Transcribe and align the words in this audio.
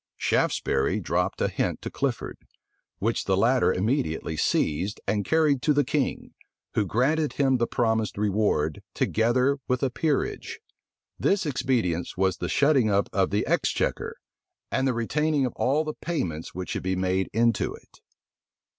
Shaftesbury 0.17 0.99
dropped 0.99 1.41
a 1.41 1.47
hint 1.47 1.79
to 1.83 1.91
Clifford, 1.91 2.39
which 2.97 3.25
the 3.25 3.37
latter 3.37 3.71
immediately 3.71 4.35
seized, 4.35 4.99
and 5.05 5.23
carried 5.23 5.61
to 5.61 5.73
the 5.73 5.83
king, 5.83 6.33
who 6.73 6.87
granted 6.87 7.33
him 7.33 7.57
the 7.57 7.67
promised 7.67 8.17
reward, 8.17 8.81
together 8.95 9.59
with 9.67 9.83
a 9.83 9.91
peerage. 9.91 10.59
This 11.19 11.45
expedient 11.45 12.17
was 12.17 12.37
the 12.37 12.49
shutting 12.49 12.89
up 12.89 13.09
of 13.13 13.29
the 13.29 13.45
exchequer 13.45 14.17
and 14.71 14.87
the 14.87 14.93
retaining 14.95 15.45
of 15.45 15.53
all 15.55 15.83
the 15.83 15.93
payments 15.93 16.55
which 16.55 16.69
should 16.71 16.81
be 16.81 16.95
made 16.95 17.29
into 17.31 17.75
it. 17.75 17.99